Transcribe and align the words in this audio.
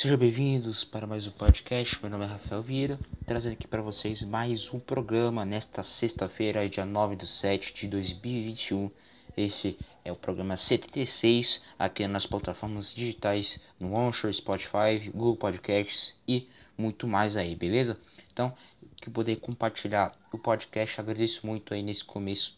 Sejam 0.00 0.16
bem-vindos 0.16 0.82
para 0.82 1.06
mais 1.06 1.26
um 1.26 1.30
podcast. 1.30 1.98
Meu 2.00 2.10
nome 2.10 2.24
é 2.24 2.28
Rafael 2.28 2.62
Vieira, 2.62 2.98
trazendo 3.26 3.52
aqui 3.52 3.68
para 3.68 3.82
vocês 3.82 4.22
mais 4.22 4.72
um 4.72 4.80
programa 4.80 5.44
nesta 5.44 5.82
sexta-feira, 5.82 6.66
dia 6.70 6.86
9 6.86 7.16
de 7.16 7.26
7 7.26 7.74
de 7.74 7.86
2021. 7.86 8.90
Esse 9.36 9.78
é 10.02 10.10
o 10.10 10.16
programa 10.16 10.56
76 10.56 11.62
aqui 11.78 12.06
nas 12.06 12.24
plataformas 12.24 12.94
digitais 12.94 13.60
no 13.78 13.94
Anchor, 13.94 14.32
Spotify, 14.32 15.10
Google 15.12 15.36
Podcasts 15.36 16.18
e 16.26 16.48
muito 16.78 17.06
mais 17.06 17.36
aí, 17.36 17.54
beleza? 17.54 18.00
Então, 18.32 18.56
que 19.02 19.10
poder 19.10 19.36
compartilhar 19.36 20.18
o 20.32 20.38
podcast, 20.38 20.98
agradeço 20.98 21.46
muito 21.46 21.74
aí 21.74 21.82
nesse 21.82 22.04
começo 22.06 22.56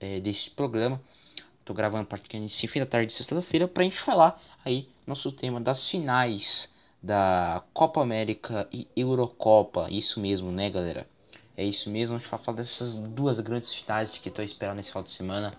é, 0.00 0.18
desse 0.18 0.50
programa. 0.50 1.00
Tô 1.64 1.72
gravando 1.72 2.08
praticamente 2.08 2.66
fim 2.66 2.80
da 2.80 2.86
tarde 2.86 3.06
de 3.06 3.12
sexta-feira 3.12 3.68
para 3.68 3.82
a 3.82 3.84
gente 3.84 4.00
falar 4.00 4.42
aí 4.64 4.88
nosso 5.08 5.32
tema 5.32 5.60
das 5.60 5.88
finais 5.88 6.72
da 7.02 7.64
Copa 7.72 8.02
América 8.02 8.68
e 8.72 8.86
Eurocopa. 8.96 9.88
Isso 9.90 10.20
mesmo, 10.20 10.52
né, 10.52 10.68
galera? 10.68 11.08
É 11.56 11.64
isso 11.64 11.90
mesmo. 11.90 12.16
A 12.16 12.18
gente 12.18 12.28
vai 12.28 12.38
falar 12.38 12.58
dessas 12.58 12.98
duas 12.98 13.40
grandes 13.40 13.72
finais 13.72 14.16
que 14.18 14.28
estou 14.28 14.44
esperando 14.44 14.76
nesse 14.76 14.90
final 14.90 15.02
de 15.02 15.12
semana. 15.12 15.54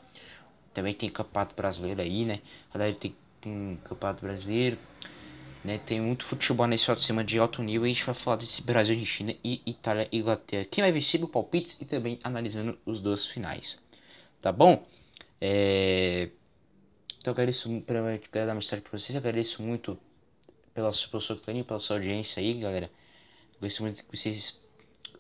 Também 0.74 0.94
tem 0.94 1.10
Campeonato 1.10 1.56
Brasileiro 1.56 2.02
aí, 2.02 2.26
né? 2.26 2.42
Verdade, 2.74 2.98
tem, 2.98 3.16
tem 3.42 3.80
Campeonato 3.84 4.22
Brasileiro. 4.22 4.78
Né, 5.62 5.78
tem 5.78 6.00
muito 6.00 6.26
futebol 6.26 6.66
nesse 6.68 6.86
final 6.86 6.96
de 6.96 7.04
semana 7.04 7.28
de 7.28 7.38
alto 7.38 7.62
nível 7.62 7.86
e 7.86 7.92
a 7.92 7.94
gente 7.94 8.06
vai 8.06 8.16
falar 8.16 8.38
desse 8.38 8.62
Brasil, 8.62 8.96
Argentina 8.96 9.36
e 9.44 9.62
Itália 9.66 10.08
e 10.10 10.20
Inglaterra. 10.20 10.66
Quem 10.72 10.82
vai 10.82 10.92
vencer 10.92 11.22
o 11.22 11.28
palpites 11.28 11.76
e 11.82 11.86
também 11.86 12.18
analisando 12.24 12.80
os 12.86 13.02
dois 13.02 13.26
finais. 13.26 13.78
Tá 14.42 14.54
bom? 14.54 14.88
É... 15.42 16.30
Então 17.30 17.36
agradeço, 17.36 17.70
primeiramente, 17.82 18.28
quero 18.28 18.48
dar 18.48 18.54
uma 18.54 18.60
mensagem 18.60 18.82
para 18.82 18.98
vocês, 18.98 19.16
agradeço 19.16 19.62
muito 19.62 19.96
pela, 20.74 20.92
pelo 20.92 21.22
seu 21.22 21.38
carinho, 21.38 21.64
pela 21.64 21.80
sua 21.80 21.98
audiência 21.98 22.42
aí, 22.42 22.60
galera. 22.60 22.90
Gosto 23.62 23.84
muito 23.84 24.04
que 24.04 24.18
vocês 24.18 24.60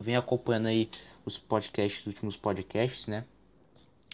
venham 0.01 0.19
acompanhando 0.19 0.69
aí 0.69 0.89
os 1.23 1.37
podcasts, 1.37 2.01
os 2.01 2.07
últimos 2.07 2.35
podcasts, 2.35 3.05
né? 3.05 3.25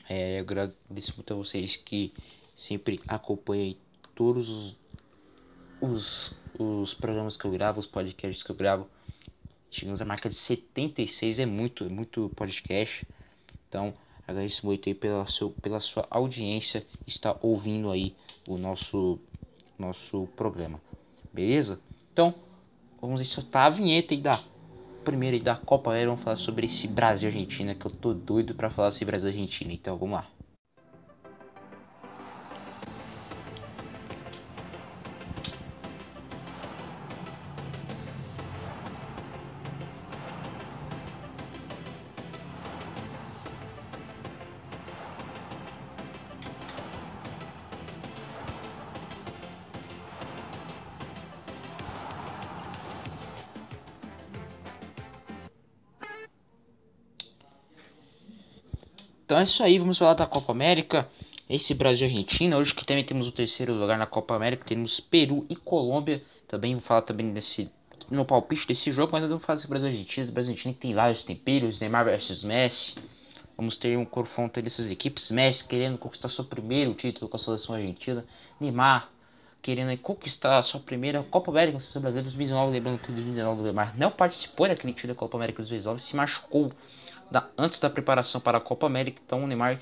É, 0.10 0.40
agradeço 0.40 1.14
muito 1.16 1.34
a 1.34 1.38
vocês 1.38 1.78
que 1.78 2.14
sempre 2.58 3.00
acompanham 3.08 3.78
todos 4.14 4.50
os, 4.50 4.76
os, 5.80 6.34
os 6.60 6.94
programas 6.94 7.38
que 7.38 7.46
eu 7.46 7.52
gravo, 7.52 7.80
os 7.80 7.88
podcasts 7.88 8.44
que 8.44 8.52
eu 8.52 8.58
gravo. 8.58 8.90
Chegamos 9.72 10.02
à 10.02 10.06
marca 10.06 10.28
de 10.28 10.36
76, 10.36 11.40
é 11.40 11.46
muito, 11.46 11.86
é 11.86 11.88
muito 11.88 12.30
podcast. 12.36 13.08
Então, 13.70 13.94
Agradeço 14.28 14.66
muito 14.66 14.90
aí 14.90 14.96
pela, 14.96 15.28
seu, 15.28 15.52
pela 15.52 15.80
sua 15.80 16.08
audiência 16.10 16.86
estar 17.06 17.38
ouvindo 17.42 17.92
aí 17.92 18.16
o 18.48 18.58
nosso, 18.58 19.20
nosso 19.78 20.28
programa. 20.36 20.82
Beleza? 21.32 21.80
Então, 22.12 22.34
vamos 23.00 23.28
soltar 23.28 23.68
a 23.68 23.76
vinheta 23.76 24.14
aí 24.14 24.22
da 24.22 24.42
primeira 25.04 25.36
aí 25.38 25.44
da 25.44 25.56
Copa 25.56 25.92
Aérea. 25.92 26.10
Vamos 26.10 26.24
falar 26.24 26.38
sobre 26.38 26.66
esse 26.66 26.88
Brasil-Argentina 26.88 27.76
que 27.76 27.86
eu 27.86 27.92
tô 27.92 28.14
doido 28.14 28.56
para 28.56 28.70
falar 28.70 28.92
sobre 28.92 29.06
Brasil-Argentina. 29.06 29.72
Então, 29.72 29.96
vamos 29.98 30.16
lá. 30.16 30.35
Então 59.26 59.40
é 59.40 59.44
isso 59.44 59.64
aí, 59.64 59.80
vamos 59.80 59.98
falar 59.98 60.14
da 60.14 60.28
Copa 60.28 60.52
América. 60.52 61.10
Esse 61.50 61.74
Brasil 61.74 62.06
Argentina, 62.06 62.58
hoje 62.58 62.76
que 62.76 62.86
também 62.86 63.04
temos 63.04 63.28
o 63.28 63.32
terceiro 63.32 63.74
lugar 63.74 63.98
na 63.98 64.06
Copa 64.06 64.36
América, 64.36 64.64
temos 64.68 65.00
Peru 65.00 65.48
e 65.50 65.56
Colômbia. 65.56 66.22
Também 66.48 66.76
vou 66.76 66.82
falar 66.84 67.02
também 67.02 67.34
desse 67.34 67.72
no 68.08 68.24
palpite 68.24 68.68
desse 68.68 68.92
jogo, 68.92 69.14
mas 69.14 69.24
eu 69.28 69.40
falar 69.40 69.58
sobre 69.58 69.80
Brasil 69.80 69.88
Argentina. 69.88 70.30
O 70.30 70.32
Brasil 70.32 70.52
Argentina 70.52 70.76
tem 70.80 70.94
vários 70.94 71.24
temperos, 71.24 71.80
Neymar 71.80 72.06
versus 72.06 72.44
Messi. 72.44 72.94
Vamos 73.58 73.76
ter 73.76 73.98
um 73.98 74.06
confronto 74.06 74.62
dessas 74.62 74.92
equipes. 74.92 75.32
Messi 75.32 75.68
querendo 75.68 75.98
conquistar 75.98 76.30
seu 76.30 76.44
primeiro 76.44 76.94
título 76.94 77.28
com 77.28 77.36
a 77.36 77.40
seleção 77.40 77.74
argentina. 77.74 78.24
Neymar 78.60 79.10
querendo 79.60 79.98
conquistar 79.98 80.62
sua 80.62 80.80
primeira 80.80 81.24
Copa 81.24 81.50
América 81.50 81.72
com 81.72 81.78
a 81.80 81.82
seleção 81.82 82.02
brasileira 82.04 82.30
2019. 82.30 82.72
Lembrando 82.72 83.00
que 83.00 83.12
em 83.12 83.16
2019 83.16 83.62
o 83.62 83.64
Neymar 83.64 83.98
não 83.98 84.12
participou 84.12 84.68
daquele 84.68 84.94
título 84.94 85.16
da 85.16 85.20
Copa 85.20 85.36
América 85.36 85.64
2019, 85.64 86.04
se 86.04 86.16
machucou 86.16 86.72
da, 87.30 87.48
antes 87.58 87.80
da 87.80 87.90
preparação 87.90 88.40
para 88.40 88.58
a 88.58 88.62
Copa 88.62 88.86
América. 88.86 89.22
Então 89.26 89.44
o 89.44 89.48
Neymar 89.48 89.80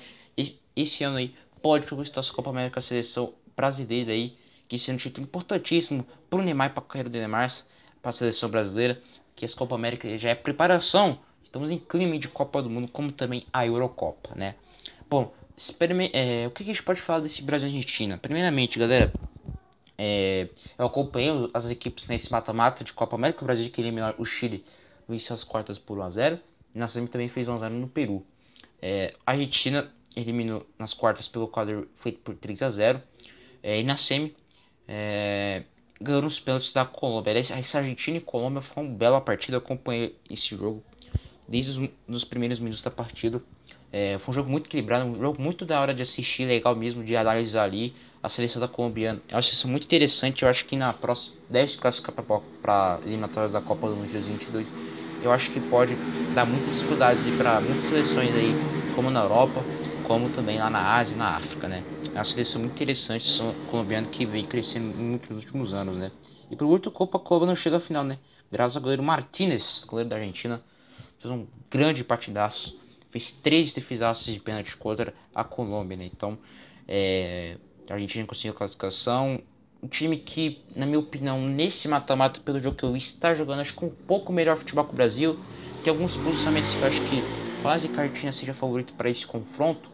esse 0.76 1.04
ano 1.04 1.16
aí 1.16 1.34
pode 1.62 1.86
conquistar 1.86 2.20
a 2.20 2.24
Copa 2.24 2.50
América 2.50 2.80
a 2.80 2.82
seleção 2.82 3.32
brasileira 3.56 4.12
aí, 4.12 4.36
que 4.68 4.78
sendo 4.78 4.96
um 4.96 4.98
título 4.98 5.24
importantíssimo 5.24 6.06
para 6.28 6.38
o 6.38 6.42
Neymar 6.42 6.74
para 6.74 6.82
a 6.82 6.86
carreira 6.86 7.08
do 7.08 7.18
Neymar, 7.18 7.54
para 8.02 8.10
a 8.10 8.12
seleção 8.12 8.50
brasileira, 8.50 9.00
que 9.36 9.44
a 9.44 9.48
Copa 9.48 9.74
América 9.74 10.18
já 10.18 10.30
é 10.30 10.34
preparação. 10.34 11.18
Estamos 11.42 11.70
em 11.70 11.78
clima 11.78 12.18
de 12.18 12.28
Copa 12.28 12.60
do 12.60 12.68
Mundo, 12.68 12.88
como 12.88 13.12
também 13.12 13.46
a 13.52 13.64
Eurocopa, 13.64 14.34
né? 14.34 14.56
Bom, 15.08 15.32
é, 16.12 16.46
o 16.48 16.50
que 16.50 16.64
a 16.64 16.66
gente 16.66 16.82
pode 16.82 17.00
falar 17.00 17.20
desse 17.20 17.42
Brasil 17.42 17.68
Argentina? 17.68 18.18
Primeiramente, 18.18 18.78
galera, 18.78 19.12
é, 19.96 20.48
eu 20.76 20.86
acompanhei 20.86 21.30
as 21.54 21.64
equipes 21.70 22.08
nesse 22.08 22.32
mata-mata 22.32 22.82
de 22.82 22.92
Copa 22.92 23.14
América. 23.14 23.42
O 23.42 23.46
Brasil 23.46 23.70
que 23.70 23.80
eliminar 23.80 24.14
o 24.18 24.24
Chile 24.24 24.64
venceu 25.08 25.34
as 25.34 25.44
quartas 25.44 25.78
por 25.78 25.98
1 25.98 26.02
a 26.02 26.10
0 26.10 26.40
na 26.74 26.88
semi 26.88 27.08
também 27.08 27.28
fez 27.28 27.46
1x0 27.46 27.68
no 27.70 27.88
Peru. 27.88 28.24
É, 28.82 29.14
a 29.24 29.32
Argentina 29.32 29.90
eliminou 30.16 30.66
nas 30.78 30.92
quartas 30.92 31.28
pelo 31.28 31.48
quadro 31.48 31.88
feito 31.96 32.20
por 32.20 32.34
3 32.34 32.60
x 32.60 32.74
0 32.74 33.02
é, 33.62 33.80
e 33.80 33.82
na 33.82 33.96
semi 33.96 34.34
é, 34.86 35.62
ganhou 36.00 36.22
nos 36.22 36.38
pênaltis 36.40 36.72
da 36.72 36.84
Colômbia. 36.84 37.38
Essa 37.38 37.78
Argentina 37.78 38.16
e 38.18 38.20
Colômbia 38.20 38.62
foi 38.62 38.82
uma 38.82 38.94
bela 38.94 39.20
partida. 39.20 39.56
Eu 39.56 39.58
acompanhei 39.58 40.16
esse 40.28 40.54
jogo 40.56 40.82
desde 41.48 41.90
os, 42.08 42.24
primeiros 42.24 42.58
minutos 42.58 42.82
da 42.82 42.90
partida. 42.90 43.42
É, 43.92 44.18
foi 44.18 44.32
um 44.32 44.34
jogo 44.34 44.50
muito 44.50 44.66
equilibrado, 44.66 45.04
um 45.04 45.14
jogo 45.14 45.40
muito 45.40 45.64
da 45.64 45.80
hora 45.80 45.94
de 45.94 46.02
assistir, 46.02 46.44
legal 46.44 46.74
mesmo 46.74 47.04
de 47.04 47.16
analisar 47.16 47.62
ali 47.62 47.94
a 48.22 48.28
seleção 48.28 48.60
da 48.60 48.66
colombiana. 48.66 49.22
Eu 49.28 49.38
acho 49.38 49.52
isso 49.52 49.68
muito 49.68 49.84
interessante. 49.84 50.42
Eu 50.42 50.48
acho 50.48 50.64
que 50.66 50.76
na 50.76 50.92
próxima 50.92 51.36
deve 51.48 51.70
se 51.70 51.78
classificar 51.78 52.14
para 52.60 52.94
as 52.94 53.02
eliminatórias 53.02 53.52
da 53.52 53.60
Copa 53.60 53.88
do 53.88 53.96
Mundo 53.96 54.10
2022 54.10 55.03
eu 55.26 55.32
acho 55.32 55.50
que 55.50 55.60
pode 55.60 55.96
dar 56.34 56.44
muitas 56.44 56.74
dificuldades 56.74 57.24
para 57.36 57.60
muitas 57.60 57.84
seleções 57.84 58.34
aí, 58.34 58.54
como 58.94 59.10
na 59.10 59.22
Europa, 59.22 59.64
como 60.02 60.28
também 60.30 60.58
lá 60.58 60.68
na 60.70 60.96
Ásia 60.96 61.14
e 61.14 61.18
na 61.18 61.36
África, 61.36 61.68
né? 61.68 61.84
É 62.14 62.18
uma 62.18 62.24
seleção 62.24 62.60
muito 62.60 62.72
interessante, 62.72 63.28
são 63.28 63.54
colombiano 63.66 64.06
que 64.08 64.24
vem 64.24 64.44
crescendo 64.44 64.86
muito 64.96 65.32
nos 65.32 65.44
últimos 65.44 65.74
anos, 65.74 65.96
né? 65.96 66.12
E 66.50 66.56
por 66.56 66.66
último, 66.66 66.92
Copa 66.92 67.18
Colômbia 67.18 67.48
não 67.48 67.56
chega 67.56 67.78
à 67.78 67.80
final, 67.80 68.04
né? 68.04 68.18
Graças 68.52 68.76
ao 68.76 68.82
goleiro 68.82 69.02
Martinez, 69.02 69.84
goleiro 69.86 70.10
da 70.10 70.16
Argentina, 70.16 70.62
fez 71.18 71.32
um 71.32 71.46
grande 71.70 72.04
partidaço, 72.04 72.78
fez 73.10 73.32
três 73.32 73.72
defesaços 73.72 74.26
de 74.32 74.38
pênalti 74.38 74.76
contra 74.76 75.14
a 75.34 75.42
Colômbia, 75.42 75.96
né? 75.96 76.04
Então, 76.12 76.38
é, 76.86 77.56
a 77.88 77.94
Argentina 77.94 78.26
conseguiu 78.26 78.52
a 78.52 78.56
classificação, 78.56 79.42
um 79.84 79.88
time 79.88 80.16
que, 80.16 80.62
na 80.74 80.86
minha 80.86 80.98
opinião, 80.98 81.38
nesse 81.46 81.86
mata-mata, 81.86 82.40
pelo 82.40 82.58
jogo 82.58 82.74
que 82.74 82.84
eu 82.84 82.96
está 82.96 83.34
jogando 83.34 83.60
acho 83.60 83.76
que 83.76 83.84
um 83.84 83.90
pouco 83.90 84.32
melhor 84.32 84.56
futebol 84.56 84.86
que 84.86 84.92
o 84.92 84.96
Brasil. 84.96 85.38
Tem 85.82 85.92
alguns 85.92 86.16
posicionamentos 86.16 86.74
que 86.74 86.80
eu 86.80 86.88
acho 86.88 87.00
que 87.02 87.22
quase 87.60 87.88
que 87.88 88.00
a 88.00 88.04
Argentina 88.04 88.32
seja 88.32 88.54
favorito 88.54 88.94
para 88.94 89.10
esse 89.10 89.26
confronto. 89.26 89.92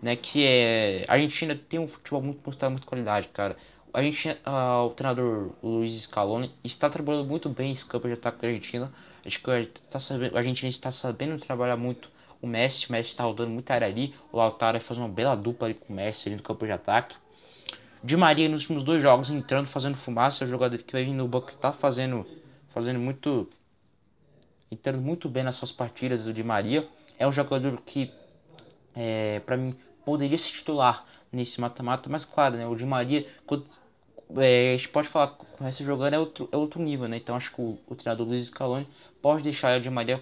Né, 0.00 0.14
que 0.14 0.44
é. 0.44 1.04
A 1.08 1.14
Argentina 1.14 1.58
tem 1.68 1.80
um 1.80 1.88
futebol 1.88 2.22
muito 2.22 2.40
mostrado 2.46 2.70
muita 2.70 2.86
qualidade, 2.86 3.28
cara. 3.32 3.56
A 3.92 3.98
Argentina, 3.98 4.38
uh, 4.46 4.86
o 4.86 4.90
treinador 4.90 5.50
Luiz 5.62 5.94
Scaloni 6.02 6.52
está 6.62 6.88
trabalhando 6.88 7.26
muito 7.26 7.48
bem 7.48 7.72
esse 7.72 7.84
campo 7.84 8.06
de 8.06 8.14
ataque 8.14 8.40
da 8.40 8.48
Argentina. 8.48 8.92
Acho 9.26 9.42
que 9.42 9.50
a, 9.50 9.66
tá 9.90 9.98
sabendo, 9.98 10.36
a 10.36 10.38
Argentina 10.38 10.68
está 10.68 10.92
sabendo 10.92 11.38
trabalhar 11.44 11.76
muito 11.76 12.08
o 12.40 12.46
Messi. 12.46 12.88
O 12.88 12.92
Messi 12.92 13.10
está 13.10 13.24
rodando 13.24 13.50
muita 13.50 13.74
área 13.74 13.88
ali. 13.88 14.14
O 14.30 14.36
Lautaro 14.36 14.80
fazer 14.80 15.00
uma 15.00 15.08
bela 15.08 15.34
dupla 15.34 15.66
ali 15.66 15.74
com 15.74 15.92
o 15.92 15.96
Messi 15.96 16.28
ali 16.28 16.36
no 16.36 16.42
campo 16.42 16.64
de 16.64 16.72
ataque. 16.72 17.16
Di 18.04 18.16
Maria 18.16 18.48
nos 18.48 18.62
últimos 18.62 18.82
dois 18.82 19.00
jogos 19.00 19.30
entrando, 19.30 19.68
fazendo 19.68 19.96
fumaça, 19.96 20.42
é 20.42 20.46
o 20.46 20.50
jogador 20.50 20.76
que 20.78 21.04
vir 21.04 21.12
no 21.12 21.28
banco 21.28 21.46
que 21.46 21.56
tá 21.56 21.72
fazendo, 21.72 22.26
fazendo 22.74 22.98
muito, 22.98 23.48
entrando 24.72 25.00
muito 25.00 25.28
bem 25.28 25.44
nas 25.44 25.54
suas 25.54 25.70
partidas. 25.70 26.26
O 26.26 26.32
Di 26.32 26.42
Maria 26.42 26.88
é 27.16 27.28
um 27.28 27.32
jogador 27.32 27.80
que, 27.86 28.12
é, 28.96 29.38
para 29.46 29.56
mim, 29.56 29.76
poderia 30.04 30.36
se 30.36 30.50
titular 30.50 31.06
nesse 31.30 31.60
mata-mata, 31.60 32.10
mas 32.10 32.24
claro, 32.24 32.56
né, 32.56 32.66
o 32.66 32.74
Di 32.74 32.84
Maria, 32.84 33.24
quando, 33.46 33.66
é, 34.36 34.74
a 34.74 34.76
gente 34.76 34.88
pode 34.88 35.08
falar 35.08 35.28
que 35.28 35.46
começa 35.56 35.84
jogando 35.84 36.14
é 36.14 36.18
outro, 36.18 36.48
é 36.50 36.56
outro 36.56 36.82
nível, 36.82 37.06
né? 37.06 37.18
Então 37.18 37.36
acho 37.36 37.54
que 37.54 37.60
o, 37.60 37.78
o 37.86 37.94
treinador 37.94 38.26
Luiz 38.26 38.46
Scaloni 38.46 38.88
pode 39.22 39.44
deixar 39.44 39.78
o 39.78 39.80
Di 39.80 39.88
Maria 39.88 40.20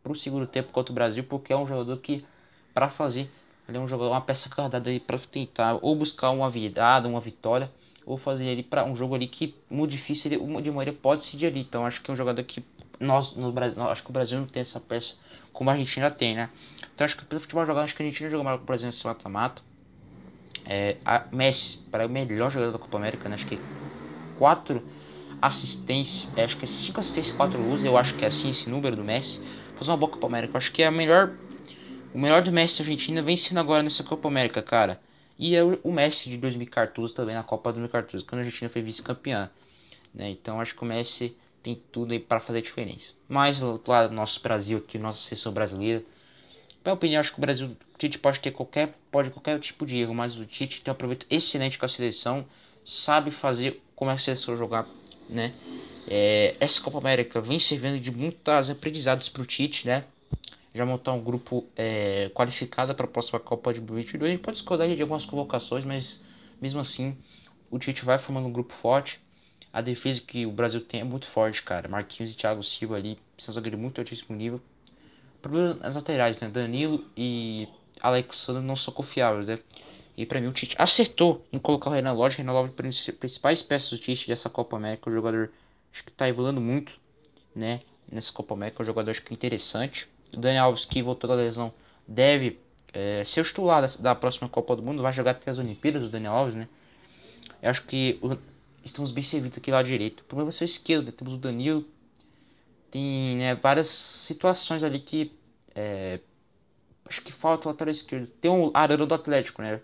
pro 0.00 0.14
segundo 0.14 0.46
tempo 0.46 0.70
contra 0.70 0.92
o 0.92 0.94
Brasil, 0.94 1.24
porque 1.24 1.52
é 1.52 1.56
um 1.56 1.66
jogador 1.66 1.96
que, 1.98 2.24
para 2.72 2.88
fazer 2.88 3.28
ele 3.70 3.78
é 3.78 3.80
um 3.80 3.88
jogador, 3.88 4.10
uma 4.10 4.20
peça 4.20 4.48
guardada 4.48 4.90
aí 4.90 5.00
para 5.00 5.18
tentar 5.18 5.78
ou 5.80 5.96
buscar 5.96 6.30
uma 6.30 6.50
virada, 6.50 7.08
uma 7.08 7.20
vitória 7.20 7.70
ou 8.04 8.16
fazer 8.16 8.44
ele 8.44 8.62
para 8.62 8.84
um 8.84 8.96
jogo 8.96 9.14
ali 9.14 9.26
que 9.28 9.54
muito 9.70 9.90
difícil, 9.92 10.32
ele, 10.32 10.62
de 10.62 10.70
maneira 10.70 10.92
pode 11.00 11.22
decidir 11.22 11.46
ali. 11.46 11.60
Então 11.60 11.86
acho 11.86 12.00
que 12.00 12.10
é 12.10 12.14
um 12.14 12.16
jogador 12.16 12.42
que 12.44 12.64
nós 12.98 13.34
no 13.36 13.52
Brasil, 13.52 13.82
acho 13.84 14.02
que 14.02 14.10
o 14.10 14.12
Brasil 14.12 14.38
não 14.38 14.46
tem 14.46 14.62
essa 14.62 14.80
peça 14.80 15.14
como 15.52 15.70
a 15.70 15.72
Argentina 15.72 16.10
tem, 16.10 16.34
né? 16.34 16.50
Então 16.94 17.04
acho 17.04 17.16
que 17.16 17.24
pelo 17.24 17.40
futebol 17.40 17.64
jogado, 17.64 17.84
acho 17.84 17.94
que 17.94 18.02
a 18.02 18.06
Argentina 18.06 18.30
jogou 18.30 18.44
melhor 18.44 18.58
com 18.58 18.64
o 18.64 18.66
Brasil 18.66 18.86
nesse 18.86 19.04
mata-mata. 19.06 19.62
É, 20.66 20.96
a 21.04 21.24
Messi, 21.32 21.78
para 21.90 22.06
o 22.06 22.08
melhor 22.08 22.50
jogador 22.50 22.72
da 22.72 22.78
Copa 22.78 22.98
América, 22.98 23.28
né? 23.28 23.34
Acho 23.36 23.46
que 23.46 23.58
quatro 24.34 24.82
assistências, 25.40 26.30
é, 26.36 26.44
acho 26.44 26.56
que 26.56 26.64
é 26.64 26.68
cinco 26.68 27.00
assistências, 27.00 27.34
quatro 27.34 27.60
luzes, 27.62 27.84
eu 27.84 27.96
acho 27.96 28.14
que 28.16 28.24
é 28.24 28.28
assim 28.28 28.50
esse 28.50 28.68
número 28.68 28.96
do 28.96 29.04
Messi. 29.04 29.40
Fazer 29.74 29.90
uma 29.90 29.96
boa 29.96 30.12
Copa 30.12 30.26
América, 30.26 30.58
acho 30.58 30.72
que 30.72 30.82
é 30.82 30.86
a 30.86 30.90
melhor 30.90 31.38
o 32.12 32.18
melhor 32.18 32.42
do 32.42 32.52
Messi 32.52 32.78
da 32.78 32.84
Argentina 32.84 33.22
vem 33.22 33.36
sendo 33.36 33.60
agora 33.60 33.82
nessa 33.82 34.02
Copa 34.02 34.28
América, 34.28 34.62
cara. 34.62 35.00
E 35.38 35.54
é 35.54 35.62
o 35.62 35.92
Messi 35.92 36.28
de 36.28 36.36
2014 36.36 37.14
também 37.14 37.34
na 37.34 37.42
Copa 37.42 37.72
2014, 37.72 38.24
quando 38.24 38.40
a 38.40 38.44
Argentina 38.44 38.68
foi 38.68 38.82
vice-campeã. 38.82 39.50
Né? 40.14 40.30
Então 40.30 40.60
acho 40.60 40.74
que 40.74 40.82
o 40.82 40.86
Messi 40.86 41.34
tem 41.62 41.80
tudo 41.92 42.12
aí 42.12 42.18
para 42.18 42.40
fazer 42.40 42.62
diferença. 42.62 43.12
Mas 43.28 43.58
do 43.58 43.66
outro 43.72 43.90
lado, 43.90 44.12
nosso 44.12 44.42
Brasil 44.42 44.78
aqui, 44.78 44.98
nossa 44.98 45.20
seleção 45.20 45.52
brasileira. 45.52 46.00
Na 46.84 46.90
minha 46.90 46.94
opinião, 46.94 47.20
acho 47.20 47.32
que 47.32 47.38
o 47.38 47.40
Brasil, 47.40 47.68
o 47.68 47.98
Tite 47.98 48.18
pode 48.18 48.40
ter 48.40 48.50
qualquer, 48.50 48.94
pode 49.10 49.30
qualquer 49.30 49.58
tipo 49.60 49.86
de 49.86 49.96
erro, 49.96 50.14
mas 50.14 50.36
o 50.36 50.44
Tite 50.44 50.80
tem 50.82 50.90
um 50.90 50.94
aproveito 50.94 51.26
excelente 51.30 51.78
com 51.78 51.84
a 51.84 51.88
seleção, 51.88 52.46
sabe 52.84 53.30
fazer 53.30 53.82
como 53.94 54.10
é 54.10 54.14
a 54.14 54.18
seleção 54.18 54.56
jogar, 54.56 54.86
né? 55.28 55.52
É, 56.08 56.56
essa 56.58 56.80
Copa 56.80 56.98
América 56.98 57.40
vem 57.40 57.58
servindo 57.58 58.00
de 58.00 58.10
muitos 58.10 58.70
aprendizados 58.70 59.28
para 59.28 59.42
o 59.42 59.46
Tite, 59.46 59.86
né? 59.86 60.04
Já 60.74 60.86
montar 60.86 61.12
um 61.12 61.22
grupo 61.22 61.66
é, 61.76 62.30
qualificado 62.34 62.94
para 62.94 63.04
a 63.04 63.08
próxima 63.08 63.40
Copa 63.40 63.74
de 63.74 63.80
2022. 63.80 64.30
A 64.30 64.34
gente 64.34 64.42
pode 64.42 64.56
discordar 64.58 64.88
de 64.88 65.00
algumas 65.02 65.26
convocações, 65.26 65.84
mas 65.84 66.20
mesmo 66.60 66.80
assim 66.80 67.16
o 67.70 67.78
Tite 67.78 68.04
vai 68.04 68.18
formando 68.18 68.48
um 68.48 68.52
grupo 68.52 68.72
forte. 68.74 69.20
A 69.72 69.80
defesa 69.80 70.20
que 70.20 70.46
o 70.46 70.50
Brasil 70.50 70.80
tem 70.80 71.00
é 71.00 71.04
muito 71.04 71.28
forte, 71.28 71.62
cara. 71.62 71.88
Marquinhos 71.88 72.32
e 72.32 72.36
Thiago 72.36 72.62
Silva 72.64 72.96
ali 72.96 73.18
são 73.38 73.54
zagueiros 73.54 73.78
muito 73.78 74.00
altíssimo 74.00 74.36
nível. 74.36 74.60
Problema 75.40 75.74
nas 75.74 75.94
laterais, 75.94 76.38
né? 76.40 76.48
Danilo 76.48 77.04
e 77.16 77.68
Alexandre 78.00 78.62
não 78.62 78.76
são 78.76 78.92
confiáveis, 78.92 79.46
né? 79.46 79.58
E 80.16 80.26
para 80.26 80.40
mim 80.40 80.48
o 80.48 80.52
Tite 80.52 80.74
acertou 80.76 81.46
em 81.52 81.58
colocar 81.58 81.90
o 81.90 81.92
Renan 81.92 82.12
Lodge. 82.12 82.38
Renan 82.38 82.52
Lodge, 82.52 83.12
principais 83.12 83.62
peças 83.62 83.90
do 83.90 83.98
Tite 83.98 84.28
dessa 84.28 84.50
Copa 84.50 84.76
América. 84.76 85.08
O 85.08 85.12
jogador 85.12 85.50
acho 85.92 86.04
que 86.04 86.10
está 86.10 86.28
evoluindo 86.28 86.60
muito, 86.60 86.92
né? 87.54 87.80
Nessa 88.10 88.32
Copa 88.32 88.54
América, 88.54 88.82
é 88.82 88.82
um 88.82 88.86
jogador 88.86 89.12
acho 89.12 89.22
que 89.22 89.32
interessante. 89.32 90.08
O 90.32 90.36
Daniel 90.36 90.66
Alves, 90.66 90.84
que 90.84 91.02
voltou 91.02 91.28
da 91.28 91.34
lesão, 91.34 91.72
deve 92.06 92.58
é, 92.92 93.24
ser 93.24 93.40
o 93.40 93.44
titular 93.44 93.82
da, 93.82 93.88
da, 93.98 94.14
próxima 94.14 94.48
Copa 94.48 94.76
do 94.76 94.82
Mundo. 94.82 95.02
Vai 95.02 95.12
jogar 95.12 95.32
até 95.32 95.50
as 95.50 95.58
Olimpíadas, 95.58 96.04
o 96.04 96.08
Daniel 96.08 96.32
Alves, 96.32 96.54
né? 96.54 96.68
Eu 97.62 97.70
acho 97.70 97.84
que 97.84 98.18
o, 98.22 98.36
estamos 98.84 99.10
bem 99.10 99.24
servidos 99.24 99.58
aqui 99.58 99.70
lá 99.70 99.82
direito. 99.82 100.20
O 100.20 100.24
problema 100.24 100.50
vai 100.50 100.58
ser 100.58 100.64
o 100.64 100.66
esquerdo. 100.66 101.06
Né? 101.06 101.12
Temos 101.12 101.34
o 101.34 101.38
Danilo. 101.38 101.84
Tem 102.90 103.36
né, 103.36 103.54
várias 103.54 103.88
situações 103.88 104.82
ali 104.82 105.00
que. 105.00 105.32
É, 105.74 106.20
acho 107.06 107.22
que 107.22 107.32
falta 107.32 107.68
o 107.68 107.72
lateral 107.72 107.92
esquerdo. 107.92 108.26
Tem 108.40 108.50
um 108.50 108.70
Arana 108.74 109.06
do 109.06 109.14
Atlético, 109.14 109.62
né? 109.62 109.80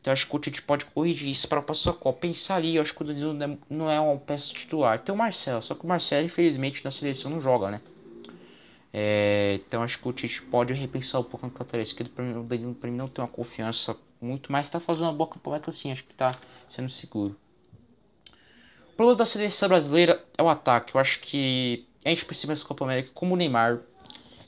Então 0.00 0.12
acho 0.12 0.26
que 0.26 0.34
o 0.34 0.38
Tite 0.38 0.60
pode 0.62 0.84
corrigir 0.86 1.30
isso 1.30 1.46
para 1.46 1.60
a 1.60 1.62
próxima 1.62 1.94
Copa. 1.94 2.20
Pensar 2.20 2.56
ali, 2.56 2.74
eu 2.74 2.82
acho 2.82 2.92
que 2.92 3.02
o 3.02 3.04
Danilo 3.04 3.34
não 3.70 3.88
é, 3.88 3.96
é 3.96 4.00
uma 4.00 4.16
peça 4.18 4.52
titular. 4.52 4.98
Tem 4.98 5.14
o 5.14 5.18
Marcelo, 5.18 5.62
só 5.62 5.76
que 5.76 5.84
o 5.84 5.86
Marcelo, 5.86 6.26
infelizmente, 6.26 6.84
na 6.84 6.90
seleção 6.90 7.30
não 7.30 7.40
joga, 7.40 7.70
né? 7.70 7.80
É, 8.92 9.60
então 9.66 9.82
acho 9.82 9.98
que 9.98 10.06
o 10.06 10.12
Tite 10.12 10.42
pode 10.42 10.72
repensar 10.74 11.20
um 11.20 11.24
pouco 11.24 11.46
no 11.46 11.52
lateral 11.52 11.82
esquerdo. 11.82 12.10
Para 12.10 12.24
mim, 12.24 12.74
para 12.74 12.90
mim 12.90 12.96
não 12.96 13.08
tem 13.08 13.24
uma 13.24 13.30
confiança 13.30 13.96
muito, 14.20 14.52
mas 14.52 14.66
está 14.66 14.78
fazendo 14.78 15.04
uma 15.04 15.12
boa 15.12 15.30
campanha 15.30 15.62
assim. 15.66 15.90
Acho 15.90 16.04
que 16.04 16.12
está 16.12 16.38
sendo 16.70 16.90
seguro. 16.90 17.36
O 18.92 18.96
problema 18.96 19.18
da 19.18 19.24
seleção 19.24 19.68
brasileira 19.68 20.22
é 20.36 20.42
o 20.42 20.48
ataque. 20.48 20.94
Eu 20.94 21.00
acho 21.00 21.20
que 21.20 21.86
a 22.04 22.10
gente 22.10 22.24
precisa 22.26 22.48
nessa 22.48 22.64
Copa 22.64 22.84
América 22.84 23.10
como 23.14 23.34
o 23.34 23.36
Neymar. 23.36 23.80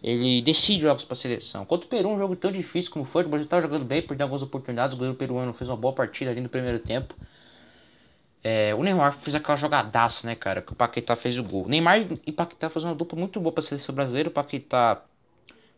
Ele 0.03 0.43
decide 0.43 0.83
jogos 0.83 1.03
para 1.03 1.15
a 1.15 1.17
seleção. 1.17 1.65
Contra 1.65 1.87
o 1.87 1.89
Peru, 1.89 2.11
um 2.11 2.19
jogo 2.19 2.37
tão 2.37 2.53
difícil 2.53 2.93
como 2.93 3.07
foi, 3.07 3.25
o 3.25 3.29
Brasil 3.29 3.47
estava 3.47 3.63
jogando 3.63 3.87
bem, 3.87 4.03
perdeu 4.03 4.27
algumas 4.27 4.43
oportunidades. 4.43 4.95
O 4.95 4.99
goleiro 4.99 5.17
peruano 5.17 5.55
fez 5.55 5.71
uma 5.71 5.79
boa 5.79 5.95
partida 5.95 6.31
ali 6.31 6.43
no 6.43 6.49
primeiro 6.51 6.79
tempo. 6.79 7.15
É, 8.47 8.75
o 8.75 8.83
Neymar 8.83 9.21
fez 9.21 9.35
aquela 9.35 9.57
jogadaça, 9.57 10.27
né, 10.27 10.37
cara? 10.37 10.61
Que 10.61 10.71
o 10.71 10.77
Paquetá 10.77 11.17
fez 11.17 11.39
o 11.39 11.43
gol. 11.43 11.65
O 11.65 11.69
Neymar 11.69 12.07
e 12.27 12.31
Paquetá 12.31 12.69
fazem 12.69 12.87
uma 12.87 12.95
dupla 12.95 13.19
muito 13.19 13.41
boa 13.41 13.51
para 13.51 13.65
a 13.65 13.67
seleção 13.67 13.95
brasileira. 13.95 14.29
O 14.29 14.33
Paquetá 14.33 15.03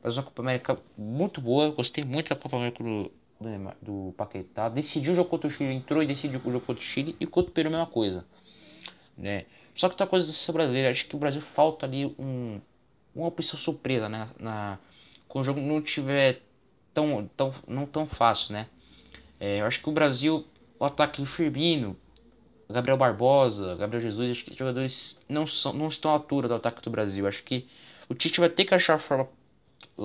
faz 0.03 0.17
uma 0.17 0.25
Copa 0.25 0.43
América 0.43 0.77
muito 0.99 1.41
boa. 1.41 1.71
Gostei 1.71 2.03
muito 2.03 2.29
da 2.29 2.35
Copa 2.35 2.57
América 2.57 2.83
do, 2.83 3.13
do, 3.41 4.09
do 4.09 4.15
Paquetá. 4.17 4.69
Decidiu 4.69 5.13
o 5.13 5.17
jogo 5.17 5.31
contra 5.31 5.47
o 5.47 5.51
Chile, 5.51 5.73
entrou 5.73 6.03
e 6.03 6.09
decidiu 6.09 6.41
o 6.45 6.51
jogo 6.51 6.67
contra 6.67 6.83
o 6.83 6.85
Chile. 6.85 7.15
E 7.21 7.27
contra 7.27 7.53
o 7.53 7.55
Peru 7.55 7.69
a 7.69 7.71
mesma 7.71 7.87
coisa. 7.87 8.27
Né? 9.17 9.47
Só 9.77 9.87
que 9.89 9.93
outra 9.93 10.07
coisa 10.09 10.27
da 10.27 10.33
seleção 10.33 10.53
brasileira, 10.53 10.91
acho 10.91 11.07
que 11.07 11.15
o 11.15 11.21
Brasil 11.21 11.43
falta 11.55 11.87
ali 11.87 12.07
um, 12.19 12.61
uma 13.15 13.29
opção 13.29 13.57
surpresa, 13.57 14.09
né? 14.09 14.29
Na, 14.41 14.79
quando 15.29 15.45
o 15.45 15.47
jogo 15.47 15.61
não 15.61 15.81
tiver 15.81 16.43
tão, 16.93 17.31
tão, 17.37 17.55
não 17.69 17.87
tão 17.87 18.07
fácil, 18.09 18.55
né? 18.55 18.67
É, 19.39 19.61
eu 19.61 19.67
acho 19.67 19.81
que 19.81 19.89
o 19.89 19.93
Brasil, 19.93 20.45
o 20.81 20.85
ataque 20.85 21.21
do 21.21 21.27
Firmino, 21.27 21.97
Gabriel 22.69 22.97
Barbosa, 22.97 23.77
Gabriel 23.77 24.03
Jesus, 24.03 24.33
acho 24.33 24.45
que 24.45 24.51
os 24.53 24.57
jogadores 24.57 25.21
não, 25.29 25.47
são, 25.47 25.73
não 25.73 25.89
estão 25.89 26.11
à 26.11 26.15
altura 26.15 26.49
do 26.49 26.55
ataque 26.55 26.83
do 26.83 26.91
Brasil. 26.91 27.27
Acho 27.27 27.43
que 27.45 27.69
o 28.09 28.15
Tite 28.15 28.41
vai 28.41 28.49
ter 28.49 28.65
que 28.65 28.75
achar 28.75 28.95
a 28.95 28.99
forma 28.99 29.29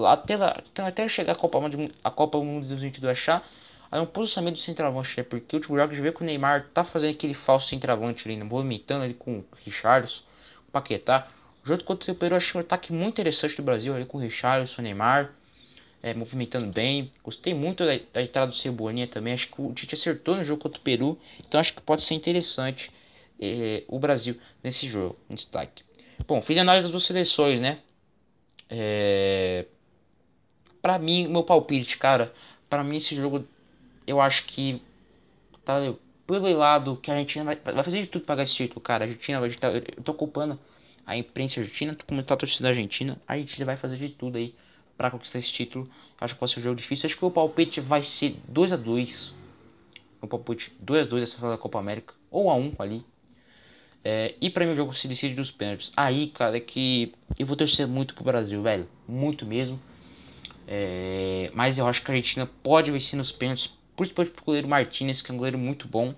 até, 0.07 0.37
lá, 0.37 0.61
até 0.77 1.07
chegar 1.07 1.33
a 1.33 1.35
Copa, 1.35 1.59
a 2.03 2.11
Copa 2.11 2.37
Mundo 2.37 2.63
de 2.63 2.69
2022 2.69 3.11
achar 3.11 3.47
aí 3.91 3.99
um 3.99 4.05
posicionamento 4.05 4.55
do 4.55 4.61
centroavante, 4.61 5.17
né? 5.17 5.23
Porque 5.23 5.55
o 5.55 5.59
último 5.59 5.77
jogo 5.77 5.93
já 5.93 6.01
vê 6.01 6.11
que 6.11 6.21
o 6.21 6.25
Neymar 6.25 6.69
tá 6.73 6.83
fazendo 6.83 7.11
aquele 7.11 7.33
falso 7.33 7.67
centroavante 7.67 8.27
ali, 8.27 8.37
né? 8.37 8.43
movimentando 8.43 9.03
ali 9.03 9.13
com 9.13 9.39
o 9.39 9.45
Richardson, 9.65 10.21
o 10.67 10.71
Paquetá. 10.71 11.27
O 11.63 11.67
jogo 11.67 11.83
contra 11.83 12.11
o 12.11 12.15
Peru 12.15 12.35
achei 12.35 12.59
um 12.59 12.63
ataque 12.63 12.93
muito 12.93 13.15
interessante 13.15 13.57
do 13.57 13.63
Brasil 13.63 13.93
ali 13.93 14.05
com 14.05 14.17
o 14.17 14.21
Richardson, 14.21 14.81
o 14.81 14.83
Neymar 14.83 15.31
é, 16.03 16.13
movimentando 16.13 16.71
bem. 16.71 17.11
Gostei 17.23 17.53
muito 17.53 17.85
da, 17.85 17.99
da 18.13 18.21
entrada 18.21 18.51
do 18.51 18.57
Cebolinha 18.57 19.07
também. 19.07 19.33
Acho 19.33 19.47
que 19.47 19.61
o 19.61 19.73
Tite 19.73 19.95
acertou 19.95 20.35
no 20.35 20.43
jogo 20.43 20.61
contra 20.61 20.79
o 20.79 20.83
Peru. 20.83 21.17
Então 21.39 21.59
acho 21.59 21.73
que 21.73 21.81
pode 21.81 22.03
ser 22.03 22.15
interessante 22.15 22.91
é, 23.39 23.83
o 23.87 23.99
Brasil 23.99 24.37
nesse 24.63 24.87
jogo, 24.87 25.17
em 25.29 25.35
destaque. 25.35 25.83
Bom, 26.27 26.41
fiz 26.41 26.57
análise 26.57 26.85
das 26.85 26.91
duas 26.91 27.03
seleções, 27.03 27.59
né? 27.59 27.79
É... 28.69 29.65
Pra 30.81 30.97
mim, 30.97 31.27
meu 31.27 31.43
palpite, 31.43 31.97
cara. 31.97 32.33
Pra 32.69 32.83
mim, 32.83 32.97
esse 32.97 33.15
jogo, 33.15 33.47
eu 34.07 34.21
acho 34.21 34.45
que. 34.45 34.81
Tá 35.63 35.79
pelo 36.25 36.57
lado 36.57 36.97
que 36.97 37.11
a 37.11 37.15
Argentina 37.15 37.43
vai, 37.43 37.55
vai 37.55 37.83
fazer 37.83 38.01
de 38.01 38.07
tudo 38.07 38.25
pra 38.25 38.35
ganhar 38.35 38.45
esse 38.45 38.55
título, 38.55 38.79
cara. 38.79 39.03
A 39.03 39.07
Argentina 39.07 39.39
vai. 39.39 39.49
Eu 39.49 40.03
tô 40.03 40.11
ocupando 40.13 40.59
a 41.05 41.17
imprensa 41.17 41.59
argentina, 41.59 41.93
tô 41.93 42.05
comentando 42.05 42.33
a 42.33 42.39
torcida 42.39 42.69
argentina. 42.69 43.21
A 43.27 43.33
Argentina 43.33 43.65
vai 43.65 43.77
fazer 43.77 43.97
de 43.97 44.09
tudo 44.09 44.37
aí 44.37 44.55
para 45.01 45.09
conquistar 45.09 45.39
esse 45.39 45.51
título. 45.51 45.89
Acho 46.19 46.35
que 46.35 46.39
pode 46.39 46.51
ser 46.51 46.59
um 46.59 46.63
jogo 46.63 46.75
difícil. 46.75 47.07
Acho 47.07 47.17
que 47.17 47.25
o 47.25 47.31
palpite 47.31 47.81
vai 47.81 48.03
ser 48.03 48.35
2 48.47 48.73
a 48.73 48.75
2 48.75 49.33
O 50.21 50.27
palpite 50.27 50.71
2 50.79 51.07
a 51.07 51.09
2 51.09 51.23
essa 51.23 51.35
final 51.37 51.49
da 51.49 51.57
Copa 51.57 51.79
América. 51.79 52.13
Ou 52.29 52.51
a 52.51 52.55
1 52.55 52.75
ali. 52.77 53.03
É, 54.05 54.35
e 54.39 54.51
para 54.51 54.63
mim 54.63 54.73
o 54.73 54.75
jogo 54.75 54.93
se 54.93 55.07
decide 55.07 55.33
dos 55.33 55.49
pênaltis. 55.49 55.91
Aí, 55.97 56.27
cara, 56.27 56.55
é 56.55 56.59
que 56.59 57.15
eu 57.37 57.47
vou 57.47 57.55
torcer 57.57 57.87
muito 57.87 58.13
pro 58.13 58.23
Brasil, 58.23 58.61
velho. 58.61 58.87
Muito 59.07 59.43
mesmo. 59.43 59.79
É, 60.67 61.49
mas 61.55 61.79
eu 61.79 61.87
acho 61.87 62.03
que 62.03 62.11
a 62.11 62.13
Argentina 62.13 62.47
pode 62.61 62.91
vencer 62.91 63.17
nos 63.17 63.31
pênaltis. 63.31 63.73
Principalmente 63.95 64.35
pro 64.35 64.45
goleiro 64.45 64.67
Martinez, 64.67 65.23
que 65.23 65.31
é 65.31 65.33
um 65.33 65.37
goleiro 65.37 65.57
muito 65.57 65.87
bom. 65.87 66.13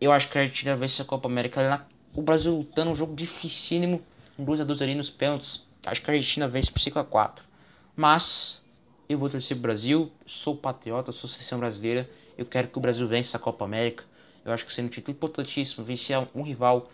Eu 0.00 0.12
acho 0.12 0.30
que 0.30 0.38
a 0.38 0.42
Argentina 0.42 0.76
vence 0.76 1.02
a 1.02 1.04
Copa 1.04 1.28
América. 1.28 1.84
O 2.14 2.22
Brasil 2.22 2.56
lutando 2.56 2.92
um 2.92 2.94
jogo 2.94 3.16
dificílimo. 3.16 4.00
Um 4.38 4.44
2x2 4.44 4.80
ali 4.80 4.94
nos 4.94 5.10
pênaltis. 5.10 5.66
Acho 5.84 6.00
que 6.00 6.08
a 6.08 6.14
Argentina 6.14 6.46
vence 6.46 6.70
por 6.70 6.80
5x4. 6.80 7.53
Mas 7.96 8.62
eu 9.08 9.18
vou 9.18 9.28
torcer 9.28 9.56
pro 9.56 9.62
Brasil, 9.62 10.10
sou 10.26 10.56
patriota, 10.56 11.12
sou 11.12 11.28
seleção 11.28 11.58
brasileira. 11.58 12.08
Eu 12.36 12.46
quero 12.46 12.68
que 12.68 12.78
o 12.78 12.80
Brasil 12.80 13.06
vença 13.06 13.36
a 13.36 13.40
Copa 13.40 13.64
América. 13.64 14.04
Eu 14.44 14.52
acho 14.52 14.66
que 14.66 14.74
sendo 14.74 14.86
um 14.86 14.90
título 14.90 15.16
importantíssimo, 15.16 15.84
vencer 15.84 16.16
um 16.34 16.42
rival. 16.42 16.90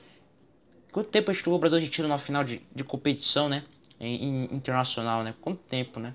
Quanto 0.93 1.11
tempo 1.11 1.31
a 1.31 1.35
gente 1.35 1.49
o 1.49 1.59
Brasil 1.59 1.79
Argentina 1.79 2.09
na 2.09 2.19
final 2.19 2.45
de, 2.45 2.61
de 2.75 2.85
competição, 2.85 3.49
né? 3.49 3.65
Em, 3.99 4.45
em, 4.45 4.55
internacional, 4.55 5.23
né? 5.23 5.35
Quanto 5.41 5.61
tempo, 5.63 5.99
né? 5.99 6.15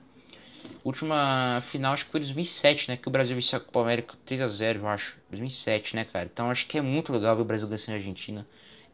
Última 0.84 1.63
final 1.72 1.94
acho 1.94 2.06
que 2.06 2.12
foi 2.12 2.20
2007, 2.20 2.89
né? 2.89 2.98
Que 2.98 3.08
o 3.08 3.12
Brasil 3.12 3.36
venceu 3.36 3.58
a 3.58 3.62
Copa 3.62 3.82
América 3.82 4.15
3 4.25 4.42
a 4.42 4.48
0 4.48 4.80
eu 4.80 4.88
acho. 4.88 5.18
2007, 5.30 5.96
né, 5.96 6.06
cara? 6.06 6.30
Então 6.32 6.50
acho 6.51 6.68
que 6.68 6.77
é 6.77 6.82
muito 6.82 7.12
legal 7.12 7.36
ver 7.36 7.42
o 7.42 7.46
Brasil 7.46 7.68
vencendo 7.68 7.96
a 7.96 7.98
Argentina. 7.98 8.46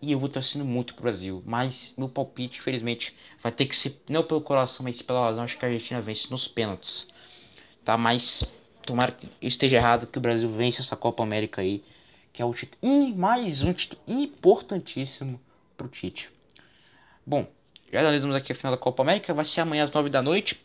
E 0.01 0.11
eu 0.11 0.19
vou 0.19 0.27
torcendo 0.27 0.65
muito 0.65 0.95
pro 0.95 1.03
Brasil. 1.03 1.43
Mas 1.45 1.93
meu 1.95 2.09
palpite, 2.09 2.59
infelizmente, 2.59 3.15
vai 3.41 3.51
ter 3.51 3.67
que 3.67 3.75
ser 3.75 4.01
não 4.09 4.23
pelo 4.23 4.41
coração, 4.41 4.83
mas 4.83 5.01
pela 5.01 5.25
razão. 5.25 5.43
Acho 5.43 5.57
que 5.57 5.63
a 5.63 5.67
Argentina 5.67 6.01
vence 6.01 6.29
nos 6.31 6.47
pênaltis. 6.47 7.07
Tá? 7.85 7.95
Mas 7.97 8.43
tomara 8.83 9.11
que 9.11 9.27
eu 9.41 9.47
esteja 9.47 9.77
errado, 9.77 10.07
que 10.07 10.17
o 10.17 10.21
Brasil 10.21 10.49
vence 10.49 10.81
essa 10.81 10.95
Copa 10.95 11.21
América 11.21 11.61
aí. 11.61 11.83
Que 12.33 12.41
é 12.41 12.45
o 12.45 12.53
título. 12.53 12.79
E 12.81 13.13
mais 13.13 13.61
um 13.61 13.73
título 13.73 14.01
importantíssimo 14.07 15.39
pro 15.77 15.87
Tite. 15.87 16.29
Bom, 17.25 17.45
já 17.91 17.99
analisamos 17.99 18.35
aqui 18.35 18.51
a 18.51 18.55
final 18.55 18.71
da 18.71 18.81
Copa 18.81 19.03
América. 19.03 19.33
Vai 19.33 19.45
ser 19.45 19.61
amanhã 19.61 19.83
às 19.83 19.91
9 19.91 20.09
da 20.09 20.21
noite. 20.21 20.59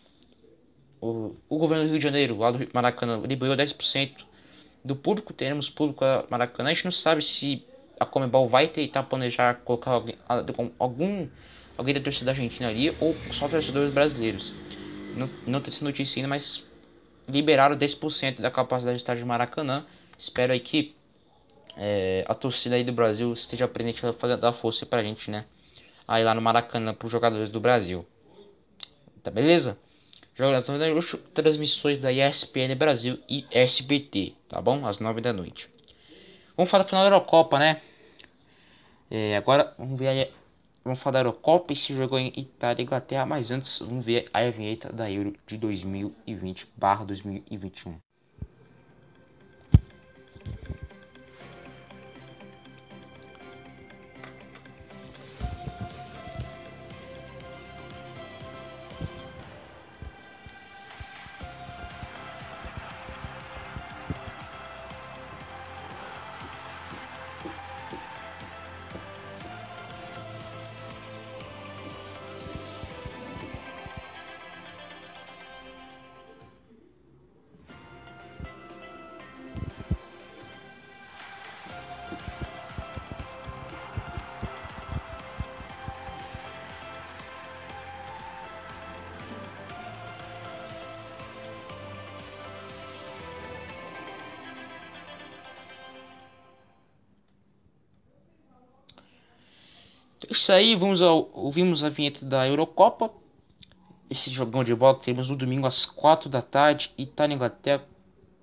O, 0.99 1.35
o 1.49 1.59
governo 1.59 1.85
do 1.85 1.91
Rio 1.91 1.99
de 1.99 2.05
Janeiro, 2.05 2.39
lá 2.39 2.51
do 2.51 2.67
Maracanã, 2.73 3.21
liberou 3.27 3.55
10% 3.55 4.15
do 4.83 4.97
público, 4.97 5.35
teremos 5.35 5.69
público 5.69 6.05
Maracanã. 6.31 6.71
A 6.71 6.75
gente 6.75 6.85
não 6.85 6.93
sabe 6.93 7.23
se 7.23 7.63
a 7.99 8.07
Comebol 8.07 8.49
vai 8.49 8.69
tentar 8.69 9.03
planejar 9.05 9.55
colocar 9.65 9.91
alguém, 9.91 10.17
algum 10.79 11.27
alguém 11.77 11.95
da 11.95 12.01
torcida 12.01 12.31
argentina 12.31 12.69
ali 12.69 12.95
ou 13.01 13.15
só 13.33 13.49
torcedores 13.49 13.93
brasileiros. 13.93 14.53
Não, 15.17 15.29
não 15.47 15.61
tem 15.61 15.73
essa 15.73 15.85
notícia 15.85 16.19
ainda, 16.19 16.29
mas 16.29 16.63
liberaram 17.29 17.77
10% 17.77 18.41
da 18.41 18.51
capacidade 18.51 18.97
de 18.97 19.03
estádio 19.03 19.27
Maracanã. 19.27 19.85
Espero 20.19 20.53
aí 20.53 20.61
que 20.61 20.95
é, 21.77 22.25
a 22.27 22.35
torcida 22.35 22.77
aí 22.77 22.85
do 22.85 22.93
Brasil 22.93 23.33
esteja 23.33 23.69
presente 23.69 24.01
para 24.01 24.37
dar 24.37 24.53
força 24.53 24.87
pra 24.87 25.03
gente, 25.03 25.31
né? 25.31 25.45
Aí 26.07 26.23
lá 26.23 26.35
no 26.35 26.41
Maracanã 26.41 26.95
para 26.95 27.07
os 27.07 27.13
jogadores 27.13 27.51
do 27.51 27.61
Brasil. 27.61 28.07
Tá 29.23 29.31
beleza? 29.31 29.77
Jogadores 30.35 31.17
transmissões 31.35 31.99
da 31.99 32.13
ESPN 32.13 32.75
Brasil 32.77 33.19
e 33.29 33.45
SBT, 33.51 34.35
tá 34.49 34.61
bom? 34.61 34.87
Às 34.87 34.99
9 34.99 35.21
da 35.21 35.33
noite. 35.33 35.76
Vamos 36.57 36.71
falar 36.71 36.85
do 36.85 36.89
final 36.89 37.05
da 37.05 37.15
Eurocopa, 37.15 37.59
né? 37.59 37.83
É, 39.11 39.37
agora 39.37 39.75
vamos 39.79 39.99
ver 39.99 40.09
aí, 40.09 40.31
vamos 40.83 41.01
falar 41.01 41.23
da 41.23 41.29
Eurocopa 41.29 41.73
esse 41.73 41.95
jogo 41.95 42.19
em 42.19 42.33
Itália 42.37 42.83
e 42.83 42.85
Inglaterra, 42.85 43.27
mas 43.27 43.51
antes 43.51 43.79
vamos 43.79 44.05
ver 44.05 44.29
a 44.33 44.49
vinheta 44.51 44.93
da 44.93 45.11
Euro 45.11 45.35
de 45.47 45.59
2020/2021. 45.59 48.06
Isso 100.47 100.53
aí, 100.53 100.77
vamos 100.77 101.03
ao, 101.03 101.29
ouvimos 101.33 101.83
a 101.83 101.89
vinheta 101.89 102.25
da 102.25 102.47
Eurocopa. 102.47 103.11
Esse 104.09 104.31
jogão 104.31 104.63
de 104.63 104.73
bola 104.77 104.97
que 104.97 105.07
temos 105.07 105.29
no 105.29 105.35
domingo 105.35 105.67
às 105.67 105.85
4 105.85 106.29
da 106.29 106.41
tarde. 106.41 106.93
Itália 106.97 107.35
e 107.35 107.35
Inglaterra. 107.35 107.83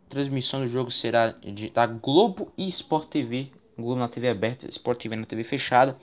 Transmissão 0.10 0.60
do 0.60 0.68
jogo 0.68 0.92
será 0.92 1.30
de, 1.30 1.70
da 1.70 1.88
Globo 1.88 2.52
e 2.58 2.68
Sport 2.68 3.08
TV. 3.08 3.52
Globo 3.78 4.02
na 4.02 4.10
TV 4.10 4.28
aberta, 4.28 4.70
Sport 4.70 5.02
TV 5.02 5.16
na 5.16 5.26
TV 5.26 5.46
fechada. 5.46 5.96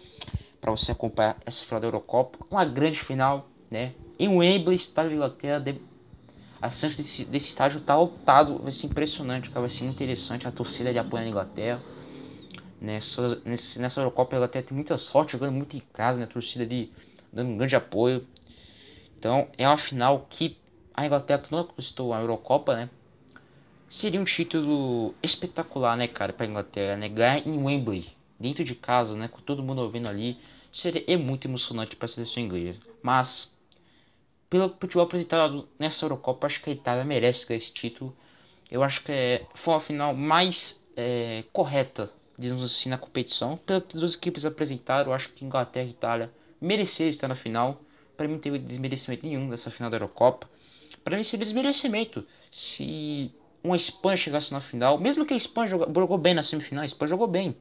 Para 0.59 0.71
você 0.71 0.91
acompanhar 0.91 1.37
essa 1.45 1.63
final 1.67 1.83
da 1.83 1.89
Eurocopa. 1.89 2.39
Uma 2.51 2.65
grande 2.65 2.99
final, 2.99 3.51
né? 3.71 3.93
Em 4.19 4.27
Wembley, 4.27 4.77
estádio 4.77 5.11
de 5.11 5.17
Inglaterra. 5.17 5.61
De, 5.61 5.83
a 6.63 6.71
chance 6.71 6.97
desse, 6.97 7.27
desse 7.27 7.49
estádio 7.49 7.79
tá 7.83 7.95
lotado. 7.95 8.59
Vai 8.63 8.73
ser 8.73 8.87
impressionante, 8.87 9.51
Vai 9.51 9.69
ser 9.69 9.85
interessante. 9.85 10.49
A 10.49 10.51
torcida 10.51 10.95
de 10.95 10.99
apoio 10.99 11.25
na 11.25 11.29
Inglaterra. 11.29 11.79
Nessa, 12.81 13.43
nessa 13.45 14.01
Eurocopa 14.01 14.35
ela 14.35 14.47
até 14.47 14.63
tem 14.63 14.75
muita 14.75 14.97
sorte, 14.97 15.33
jogando 15.33 15.53
muito 15.53 15.77
em 15.77 15.83
casa, 15.93 16.19
né? 16.19 16.25
A 16.25 16.29
torcida 16.29 16.65
ali 16.65 16.91
dando 17.31 17.51
um 17.51 17.57
grande 17.59 17.77
apoio. 17.77 18.27
Então 19.19 19.49
é 19.59 19.69
uma 19.69 19.77
final 19.77 20.27
que 20.31 20.57
a 20.95 21.05
Inglaterra 21.05 21.43
que 21.43 21.53
não 21.53 21.65
conquistou 21.65 22.15
a 22.15 22.21
Eurocopa, 22.21 22.75
né? 22.75 22.89
Seria 23.91 24.21
um 24.21 24.25
título 24.25 25.15
espetacular, 25.23 25.97
né, 25.97 26.09
cara, 26.09 26.33
pra 26.33 26.47
Inglaterra, 26.47 26.97
né? 26.97 27.09
Ganhar 27.09 27.47
em 27.47 27.63
Wembley, 27.63 28.09
dentro 28.39 28.65
de 28.65 28.75
casa, 28.75 29.15
né? 29.15 29.29
Com 29.29 29.43
todo 29.43 29.63
mundo 29.63 29.83
ouvindo 29.83 30.09
ali. 30.09 30.39
Seria 30.73 31.05
é 31.07 31.17
muito 31.19 31.47
emocionante 31.47 31.97
para 31.97 32.07
a 32.07 32.09
seleção 32.09 32.43
inglesa. 32.43 32.81
Mas, 33.03 33.53
pelo 34.49 34.71
futebol 34.71 35.05
apresentado 35.05 35.69
nessa 35.79 36.07
Eurocopa, 36.07 36.47
acho 36.47 36.63
que 36.63 36.71
a 36.71 36.73
Itália 36.73 37.05
merece 37.05 37.53
esse 37.53 37.73
título. 37.73 38.17
Eu 38.71 38.83
acho 38.83 39.03
que 39.03 39.13
é, 39.13 39.47
foi 39.57 39.75
a 39.75 39.81
final 39.81 40.15
mais 40.15 40.81
é, 40.97 41.45
correta 41.53 42.11
digamos 42.41 42.63
assim, 42.63 42.89
na 42.89 42.97
competição. 42.99 43.57
Pelas 43.59 43.85
duas 43.85 44.15
equipes 44.15 44.45
apresentaram, 44.45 45.13
acho 45.13 45.29
que 45.33 45.45
Inglaterra 45.45 45.87
e 45.87 45.91
Itália 45.91 46.31
mereceram 46.61 47.11
estar 47.11 47.29
na 47.29 47.37
final. 47.37 47.81
Para 48.17 48.27
mim 48.27 48.35
não 48.35 48.41
teve 48.41 48.59
desmerecimento 48.59 49.27
nenhum 49.27 49.49
dessa 49.51 49.71
final 49.71 49.91
da 49.91 49.97
Eurocopa. 49.97 50.49
Para 51.05 51.17
mim 51.17 51.25
seria 51.25 51.45
desmerecimento 51.45 52.27
se 52.51 53.31
uma 53.63 53.77
Espanha 53.77 54.17
chegasse 54.17 54.53
na 54.53 54.61
final, 54.61 54.99
mesmo 54.99 55.27
que 55.27 55.35
a 55.35 55.37
Espanha 55.37 55.69
jogou, 55.69 55.87
jogou 55.95 56.19
bem 56.19 56.35
na 56.35 56.43
semifinal, 56.43 56.83
a 56.83 56.87
Espanha 56.87 57.11
jogou 57.11 57.27
bem. 57.27 57.55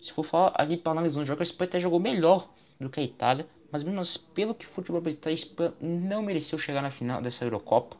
Se 0.00 0.12
for 0.12 0.24
falar 0.24 0.54
ali 0.56 0.78
para 0.78 0.92
analisar 0.92 1.20
um 1.20 1.26
jogo, 1.26 1.40
a 1.40 1.44
Espanha 1.44 1.68
até 1.68 1.80
jogou 1.80 2.00
melhor 2.00 2.48
do 2.80 2.88
que 2.88 3.00
a 3.00 3.02
Itália, 3.02 3.46
mas 3.70 3.82
mesmo 3.82 4.00
assim, 4.00 4.18
pelo 4.34 4.54
que 4.54 4.66
futebol 4.66 5.02
a 5.04 5.30
Espanha 5.30 5.74
não 5.80 6.22
mereceu 6.22 6.58
chegar 6.58 6.80
na 6.80 6.90
final 6.90 7.20
dessa 7.20 7.44
Eurocopa. 7.44 7.96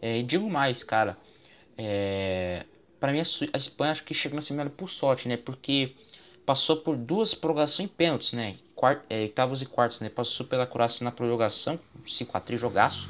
É, 0.00 0.22
digo 0.22 0.48
mais, 0.50 0.82
cara. 0.82 1.16
É, 1.76 2.64
para 3.02 3.10
mim 3.10 3.18
a 3.18 3.58
Espanha 3.58 3.90
acho 3.90 4.04
que 4.04 4.14
chegou 4.14 4.36
na 4.36 4.42
semifinal 4.42 4.70
por 4.70 4.88
sorte, 4.88 5.26
né? 5.26 5.36
Porque 5.36 5.92
passou 6.46 6.76
por 6.76 6.96
duas 6.96 7.34
prorrogações 7.34 7.90
em 7.90 7.92
pênaltis, 7.92 8.32
né? 8.32 8.54
Quart, 8.76 9.02
é, 9.10 9.22
oitavos 9.22 9.60
e 9.60 9.66
quartos, 9.66 9.98
né? 9.98 10.08
Passou 10.08 10.46
pela 10.46 10.68
Croácia 10.68 11.02
na 11.02 11.10
prorrogação, 11.10 11.80
5 12.06 12.36
a 12.36 12.40
3 12.40 12.60
jogaço, 12.60 13.08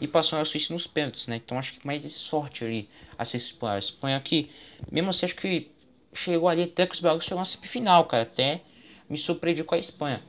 e 0.00 0.08
passou 0.08 0.38
na 0.38 0.46
Suíça 0.46 0.72
nos 0.72 0.86
pênaltis, 0.86 1.26
né? 1.26 1.36
Então 1.36 1.58
acho 1.58 1.74
que 1.74 1.86
mais 1.86 2.10
sorte 2.12 2.64
ali 2.64 2.88
essa 3.18 3.36
Espanha. 3.36 3.74
A 3.74 3.78
Espanha 3.78 4.18
que, 4.18 4.50
mesmo 4.90 5.10
assim, 5.10 5.26
acho 5.26 5.36
que 5.36 5.70
chegou 6.14 6.48
ali 6.48 6.62
até 6.62 6.86
que 6.86 6.94
os 6.94 7.00
belgas 7.00 7.24
chegou 7.24 7.40
na 7.40 7.44
semifinal, 7.44 8.06
cara. 8.06 8.22
Até 8.22 8.62
me 9.10 9.18
surpreendi 9.18 9.62
com 9.62 9.74
a 9.74 9.78
Espanha. 9.78 10.22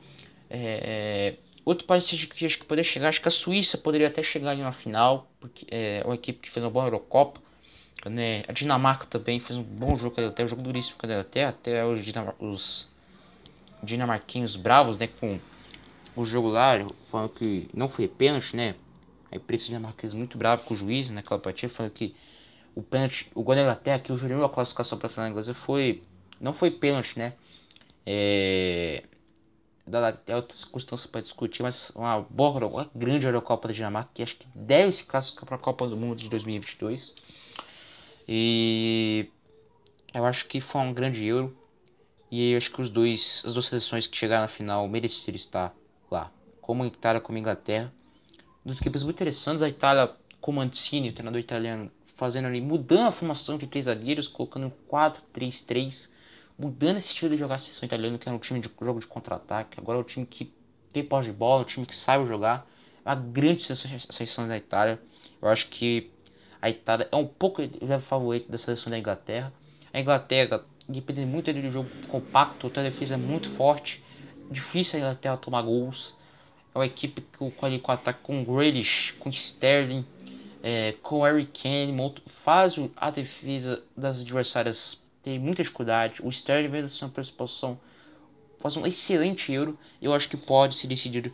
É, 0.50 0.58
é, 0.84 1.36
outro 1.64 1.86
país 1.86 2.06
que 2.10 2.44
acho 2.44 2.58
que 2.58 2.66
poderia 2.66 2.84
chegar, 2.84 3.08
acho 3.08 3.22
que 3.22 3.28
a 3.28 3.30
Suíça 3.30 3.78
poderia 3.78 4.08
até 4.08 4.22
chegar 4.22 4.50
ali 4.50 4.60
na 4.60 4.72
final, 4.72 5.32
porque 5.40 5.64
é 5.70 6.02
uma 6.04 6.16
equipe 6.16 6.38
que 6.38 6.50
fez 6.50 6.62
uma 6.62 6.70
boa 6.70 6.84
Eurocopa 6.84 7.45
né? 8.04 8.44
A 8.46 8.52
Dinamarca 8.52 9.06
também 9.06 9.40
fez 9.40 9.58
um 9.58 9.62
bom 9.62 9.96
jogo 9.96 10.20
até 10.20 10.44
um 10.44 10.48
jogo 10.48 10.62
duríssimo 10.62 10.96
com 10.98 11.06
a 11.06 11.20
até 11.20 11.84
os, 11.84 12.00
os 12.40 12.88
dinamarquinhos 13.82 14.56
bravos, 14.56 14.98
né, 14.98 15.06
com 15.06 15.38
o 16.14 16.24
jogo 16.24 16.48
lá, 16.48 16.72
falando 17.10 17.30
que 17.30 17.68
não 17.74 17.88
foi 17.88 18.08
pênalti, 18.08 18.56
né? 18.56 18.74
A 19.30 19.36
imprensa 19.36 19.66
dinamarquesa 19.66 20.16
muito 20.16 20.38
bravo 20.38 20.64
com 20.64 20.74
o 20.74 20.76
juiz 20.76 21.10
naquela 21.10 21.40
partida, 21.40 21.72
falando 21.72 21.92
que 21.92 22.14
o 22.74 22.82
pênalti, 22.82 23.30
o 23.34 23.42
gol 23.42 23.54
da 23.54 23.62
Inglaterra 23.62 23.98
que 23.98 24.16
jurou 24.16 24.44
a 24.44 24.48
classificação 24.48 24.98
para 24.98 25.08
a 25.08 25.10
final 25.10 25.28
inglesa 25.28 25.54
foi 25.54 26.02
não 26.40 26.52
foi 26.52 26.70
pênalti, 26.70 27.18
né? 27.18 27.32
É, 28.04 29.02
da 29.86 30.08
até 30.08 30.34
outras 30.34 30.60
circunstâncias 30.60 31.10
para 31.10 31.20
discutir, 31.20 31.62
mas 31.62 31.90
uma 31.94 32.20
boa, 32.20 32.66
uma 32.66 32.90
grande 32.94 33.26
Eurocopa 33.26 33.68
da 33.68 33.74
Dinamarca 33.74 34.10
que 34.14 34.22
acho 34.22 34.36
que 34.36 34.46
deve 34.54 34.92
se 34.92 35.04
classificar 35.04 35.46
para 35.46 35.56
a 35.56 35.60
Copa 35.60 35.86
do 35.86 35.96
Mundo 35.96 36.16
de 36.16 36.28
2022. 36.28 37.14
E 38.28 39.28
eu 40.12 40.24
acho 40.24 40.46
que 40.46 40.60
foi 40.60 40.80
um 40.80 40.92
grande 40.92 41.24
euro. 41.24 41.56
E 42.30 42.56
acho 42.56 42.72
que 42.72 42.82
os 42.82 42.90
dois, 42.90 43.42
as 43.46 43.52
duas 43.52 43.66
seleções 43.66 44.06
que 44.06 44.16
chegaram 44.16 44.42
na 44.42 44.48
final 44.48 44.88
mereceram 44.88 45.36
estar 45.36 45.74
lá. 46.10 46.32
Como 46.60 46.82
a 46.82 46.86
Itália, 46.86 47.20
como 47.20 47.38
a 47.38 47.40
Inglaterra. 47.40 47.92
Dos 48.64 48.80
equipes 48.80 49.02
muito 49.02 49.16
interessantes. 49.16 49.62
A 49.62 49.68
Itália, 49.68 50.12
com 50.40 50.52
Mancini, 50.52 51.10
o 51.10 51.12
treinador 51.12 51.40
italiano, 51.40 51.90
fazendo 52.16 52.46
ali, 52.46 52.60
mudando 52.60 53.08
a 53.08 53.12
formação 53.12 53.56
de 53.56 53.66
três 53.66 53.84
zagueiros, 53.84 54.26
colocando 54.26 54.72
4-3-3. 54.90 56.10
Mudando 56.58 56.96
esse 56.96 57.08
estilo 57.08 57.30
de 57.30 57.38
jogar 57.38 57.56
a 57.56 57.58
seleção 57.58 57.86
italiana, 57.86 58.18
que 58.18 58.28
era 58.28 58.34
um 58.34 58.40
time 58.40 58.58
de 58.58 58.70
jogo 58.80 58.98
de 58.98 59.06
contra-ataque. 59.06 59.78
Agora 59.78 59.98
é 59.98 60.00
um 60.00 60.04
time 60.04 60.26
que 60.26 60.52
tem 60.92 61.04
pós 61.04 61.26
de 61.26 61.32
bola, 61.32 61.62
um 61.62 61.66
time 61.66 61.86
que 61.86 61.94
sabe 61.94 62.26
jogar. 62.26 62.66
É 63.04 63.10
uma 63.10 63.14
grande 63.14 63.62
seleção 63.62 64.48
da 64.48 64.56
Itália. 64.56 65.00
Eu 65.40 65.48
acho 65.48 65.68
que 65.68 66.10
a 66.66 66.70
Itália 66.70 67.08
é 67.12 67.16
um 67.16 67.26
pouco 67.26 67.62
o 67.62 68.00
favorito 68.00 68.50
da 68.50 68.58
seleção 68.58 68.90
da 68.90 68.98
Inglaterra. 68.98 69.52
A 69.92 70.00
Inglaterra 70.00 70.64
depende 70.88 71.24
muito 71.24 71.48
um 71.48 71.70
jogo 71.70 71.88
compacto, 72.08 72.66
a 72.74 72.82
defesa 72.82 73.14
é 73.14 73.16
muito 73.16 73.50
forte. 73.50 74.02
Difícil 74.50 74.98
a 74.98 75.02
Inglaterra 75.02 75.36
tomar 75.36 75.62
gols. 75.62 76.12
É 76.74 76.78
uma 76.78 76.86
equipe 76.86 77.20
que 77.20 77.38
com, 77.38 77.50
com 77.52 77.92
ataque 77.92 78.18
com 78.20 78.44
Grealish, 78.44 79.12
com 79.20 79.30
Sterling, 79.30 80.04
é, 80.60 80.94
com 81.02 81.22
Harry 81.22 81.46
Kane, 81.46 82.14
faz 82.44 82.74
a 82.96 83.10
defesa 83.10 83.82
das 83.96 84.20
adversárias 84.20 85.00
ter 85.22 85.38
muita 85.38 85.62
dificuldade. 85.62 86.20
O 86.20 86.30
Sterling 86.30 86.68
vem 86.68 86.82
da 86.82 86.88
sua 86.88 87.08
participação 87.08 87.78
faz 88.58 88.76
um 88.76 88.84
excelente 88.84 89.52
euro. 89.52 89.78
Eu 90.02 90.12
acho 90.12 90.28
que 90.28 90.36
pode 90.36 90.74
se 90.74 90.88
decidir 90.88 91.32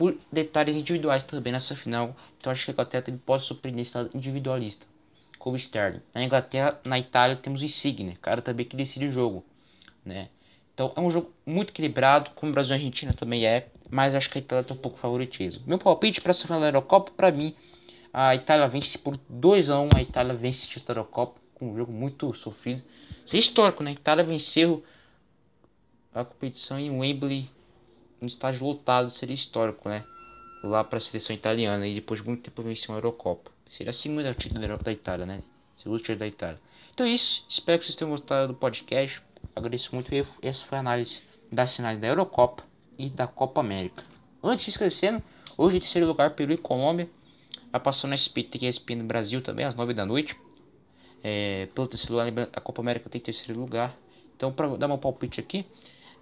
por 0.00 0.16
detalhes 0.32 0.76
individuais 0.76 1.22
também 1.24 1.52
nessa 1.52 1.76
final. 1.76 2.16
Então 2.38 2.50
acho 2.50 2.64
que 2.64 2.70
a 2.70 2.72
Inglaterra 2.72 3.04
pode 3.26 3.44
surpreender 3.44 3.84
esse 3.84 4.16
individualista. 4.16 4.86
ficou 5.30 5.52
o 5.52 5.56
Sterling. 5.58 6.00
Na 6.14 6.24
Inglaterra, 6.24 6.80
na 6.82 6.98
Itália 6.98 7.36
temos 7.36 7.60
o 7.60 7.64
Insigne, 7.66 8.16
cara 8.16 8.40
também 8.40 8.64
que 8.64 8.74
decide 8.74 9.08
o 9.08 9.10
jogo, 9.10 9.44
né? 10.02 10.30
Então 10.72 10.90
é 10.96 11.00
um 11.02 11.10
jogo 11.10 11.30
muito 11.44 11.68
equilibrado, 11.68 12.30
como 12.34 12.50
o 12.50 12.54
Brasil 12.54 12.70
e 12.70 12.72
a 12.72 12.76
Argentina 12.78 13.12
também 13.12 13.44
é, 13.44 13.68
mas 13.90 14.14
acho 14.14 14.30
que 14.30 14.38
a 14.38 14.40
Itália 14.40 14.64
tem 14.64 14.74
um 14.74 14.80
pouco 14.80 14.96
favoritismo. 14.96 15.64
Meu 15.66 15.78
palpite 15.78 16.22
para 16.22 16.30
essa 16.30 16.46
final 16.46 16.60
da 16.60 16.68
Eurocopa, 16.68 17.10
para 17.14 17.30
mim, 17.30 17.54
a 18.10 18.34
Itália 18.34 18.66
vence 18.68 18.96
por 18.96 19.18
2 19.28 19.68
a 19.68 19.80
1 19.80 19.88
a 19.96 20.00
Itália 20.00 20.32
vence 20.32 20.64
o 20.64 20.70
título 20.70 20.86
da 20.86 21.00
Eurocopa, 21.00 21.38
com 21.56 21.72
um 21.72 21.76
jogo 21.76 21.92
muito 21.92 22.32
sofrido. 22.32 22.82
Isso 23.26 23.36
é 23.36 23.38
histórico, 23.38 23.82
né? 23.82 23.90
A 23.90 23.92
Itália 23.92 24.24
venceu 24.24 24.82
a 26.14 26.24
competição 26.24 26.78
em 26.78 26.90
Wembley, 26.90 27.50
um 28.20 28.26
estádio 28.26 28.64
lotado, 28.64 29.10
seria 29.10 29.34
histórico, 29.34 29.88
né? 29.88 30.04
Lá 30.62 30.84
para 30.84 30.98
a 30.98 31.00
seleção 31.00 31.34
italiana 31.34 31.86
e 31.86 31.94
depois 31.94 32.20
de 32.20 32.26
muito 32.26 32.42
tempo 32.42 32.62
venceu 32.62 32.94
a 32.94 32.98
Eurocopa. 32.98 33.50
Seria 33.68 33.90
a 33.90 33.94
segunda 33.94 34.34
título 34.34 34.78
da 34.78 34.92
Itália, 34.92 35.24
né? 35.24 35.42
Segundo 35.76 35.98
título 35.98 36.18
da 36.18 36.26
Itália. 36.26 36.60
Então 36.92 37.06
é 37.06 37.10
isso, 37.10 37.44
espero 37.48 37.78
que 37.78 37.86
vocês 37.86 37.96
tenham 37.96 38.10
gostado 38.10 38.52
do 38.52 38.58
podcast. 38.58 39.22
Agradeço 39.56 39.94
muito. 39.94 40.10
Essa 40.42 40.64
foi 40.66 40.76
a 40.76 40.80
análise 40.80 41.22
das 41.50 41.74
finais 41.74 41.98
da 41.98 42.08
Eurocopa 42.08 42.62
e 42.98 43.08
da 43.08 43.26
Copa 43.26 43.60
América. 43.60 44.04
Antes 44.42 44.66
de 44.66 44.70
esquecendo, 44.70 45.22
hoje 45.56 45.78
em 45.78 45.80
terceiro 45.80 46.06
lugar 46.06 46.34
Peru 46.34 46.52
e 46.52 46.56
Colômbia. 46.56 47.08
Vai 47.72 47.80
passar 47.80 48.08
no 48.08 48.14
SPT 48.14 48.58
e 48.62 48.66
ESPN 48.66 48.96
no 48.96 49.04
Brasil 49.04 49.40
também, 49.40 49.64
às 49.64 49.74
9 49.74 49.94
da 49.94 50.04
noite. 50.04 50.36
É, 51.22 51.68
pelo 51.74 51.86
terceiro 51.86 52.14
lugar, 52.14 52.48
a 52.52 52.60
Copa 52.60 52.82
América 52.82 53.08
tem 53.08 53.20
terceiro 53.20 53.60
lugar. 53.60 53.96
Então, 54.36 54.52
para 54.52 54.76
dar 54.76 54.88
meu 54.88 54.98
palpite 54.98 55.38
aqui, 55.38 55.64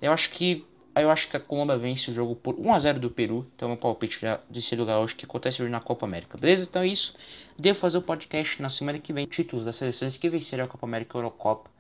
eu 0.03 0.13
acho 0.13 0.31
que 0.31 0.67
eu 1.03 1.11
acho 1.11 1.29
que 1.29 1.37
a 1.37 1.41
Colômbia 1.41 1.77
vence 1.77 2.11
o 2.11 2.15
jogo 2.15 2.35
por 2.35 2.55
1 2.59 2.75
a 2.75 2.81
0 2.81 3.01
do 3.01 3.11
Peru. 3.11 3.47
Então, 3.55 3.69
meu 3.69 3.77
palpite 3.77 4.19
de 4.19 4.39
terceiro 4.53 4.83
lugar 4.83 4.99
hoje 5.01 5.15
que 5.15 5.25
acontece 5.25 5.63
hoje 5.63 5.71
na 5.71 5.81
Copa 5.81 6.07
América. 6.07 6.39
Beleza? 6.39 6.65
Então 6.65 6.83
é 6.83 6.89
isso. 6.89 7.15
Devo 7.59 7.79
fazer 7.79 7.99
o 7.99 8.03
podcast 8.03 8.61
na 8.63 8.71
semana 8.71 8.99
que 8.99 9.13
vem. 9.13 9.27
Títulos 9.27 9.65
das 9.65 9.77
seleções 9.77 10.17
que 10.17 10.29
venceram 10.31 10.65
a 10.65 10.69
Copa 10.69 10.87
América 10.87 11.17
e 11.17 11.19
a 11.19 11.21
Eurocopa. 11.21 11.71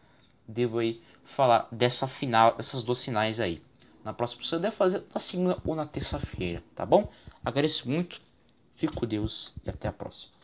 Devo 0.46 0.78
aí 0.78 1.00
falar 1.36 1.68
dessa 1.70 2.06
final, 2.08 2.56
dessas 2.56 2.82
duas 2.82 3.02
finais 3.02 3.40
aí. 3.40 3.62
Na 4.04 4.12
próxima 4.12 4.44
você 4.44 4.58
deve 4.58 4.76
fazer 4.76 5.02
na 5.12 5.20
segunda 5.20 5.58
ou 5.64 5.74
na 5.74 5.86
terça-feira, 5.86 6.62
tá 6.74 6.86
bom? 6.86 7.12
Agradeço 7.44 7.88
muito, 7.88 8.20
fico 8.76 8.94
com 8.94 9.06
Deus 9.06 9.52
e 9.64 9.70
até 9.70 9.88
a 9.88 9.92
próxima. 9.92 10.37